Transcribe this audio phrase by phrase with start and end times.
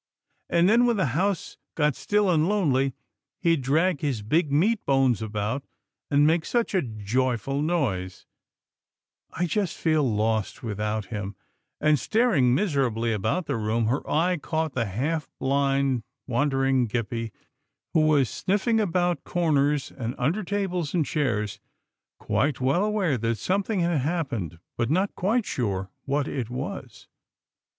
[0.49, 2.95] And then when the house got still and lonely,
[3.39, 5.63] he'd drag his big meat bones about
[6.09, 8.25] and make such a joyful noise—
[9.39, 11.35] I just feel lost with out him,"
[11.79, 17.31] and, staring miserably about the room, her eye caught the half blind, wandering Gippie
[17.93, 21.59] who was sniffing about corners, and under tables and chairs,
[22.17, 27.07] quite well aware that something had happened, but not quite sure what it was.